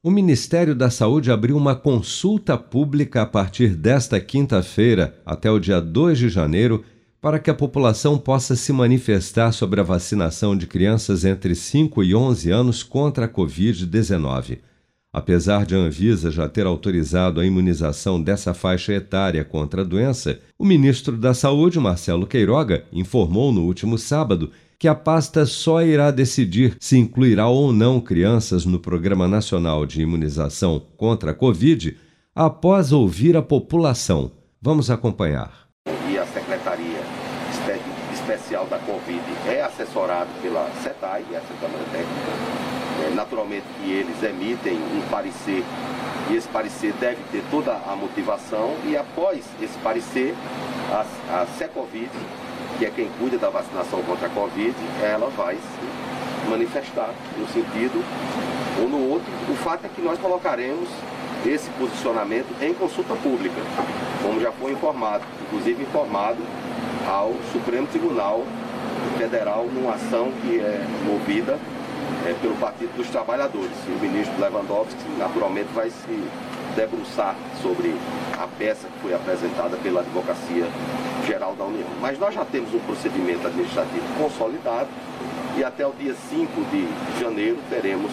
[0.00, 5.80] O Ministério da Saúde abriu uma consulta pública a partir desta quinta-feira até o dia
[5.80, 6.84] 2 de janeiro
[7.20, 12.14] para que a população possa se manifestar sobre a vacinação de crianças entre 5 e
[12.14, 14.60] 11 anos contra a Covid-19.
[15.12, 20.38] Apesar de a Anvisa já ter autorizado a imunização dessa faixa etária contra a doença,
[20.56, 26.10] o ministro da Saúde, Marcelo Queiroga, informou no último sábado que a pasta só irá
[26.10, 31.98] decidir se incluirá ou não crianças no Programa Nacional de Imunização contra a Covid
[32.32, 34.30] após ouvir a população.
[34.62, 35.68] Vamos acompanhar.
[36.08, 37.02] E a Secretaria
[38.12, 43.06] Especial da Covid é assessorada pela CETAI, essa Câmara Técnica.
[43.06, 45.64] É, naturalmente que eles emitem um parecer
[46.30, 50.34] e esse parecer deve ter toda a motivação e após esse parecer,
[50.92, 52.10] a, a Secovid
[52.78, 54.47] que é quem cuida da vacinação contra a Covid,
[55.02, 58.02] ela vai se manifestar no sentido
[58.80, 59.26] ou no outro.
[59.48, 60.88] O fato é que nós colocaremos
[61.46, 63.60] esse posicionamento em consulta pública,
[64.22, 66.38] como já foi informado, inclusive informado
[67.06, 68.44] ao Supremo Tribunal
[69.16, 71.58] Federal numa ação que é movida
[72.26, 73.72] é, pelo Partido dos Trabalhadores.
[73.86, 76.24] E o ministro Lewandowski, naturalmente, vai se
[76.76, 77.94] debruçar sobre
[78.38, 80.66] a peça que foi apresentada pela Advocacia
[81.28, 81.86] Geral da União.
[82.00, 84.88] Mas nós já temos um procedimento administrativo consolidado
[85.58, 86.88] e até o dia 5 de
[87.20, 88.10] janeiro teremos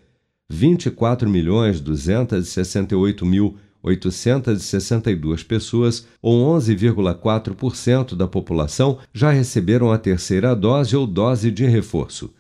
[3.83, 12.33] 24.268.862 pessoas, ou 11,4% da população, já receberam a terceira dose ou dose de reforço.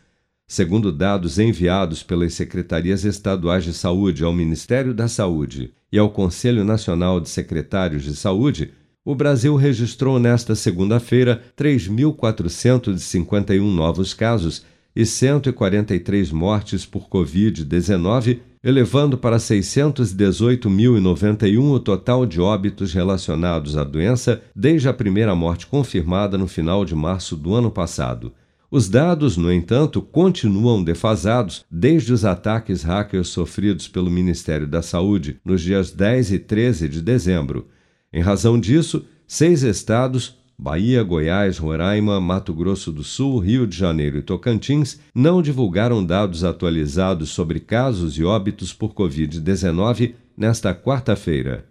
[0.47, 6.65] Segundo dados enviados pelas secretarias estaduais de saúde ao Ministério da Saúde e ao Conselho
[6.65, 14.63] Nacional de Secretários de Saúde, o Brasil registrou nesta segunda-feira 3.451 novos casos
[14.95, 24.41] e 143 mortes por Covid-19, elevando para 618.091 o total de óbitos relacionados à doença
[24.55, 28.31] desde a primeira morte confirmada no final de março do ano passado.
[28.69, 35.41] Os dados, no entanto, continuam defasados desde os ataques hackers sofridos pelo Ministério da Saúde
[35.43, 37.67] nos dias 10 e 13 de dezembro.
[38.13, 44.19] Em razão disso, seis estados Bahia, Goiás, Roraima, Mato Grosso do Sul, Rio de Janeiro
[44.19, 51.65] e Tocantins não divulgaram dados atualizados sobre casos e óbitos por Covid-19 nesta quarta-feira.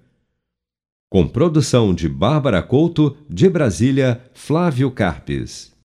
[1.08, 5.70] Com produção de Bárbara Couto, de Brasília, Flávio Carpes.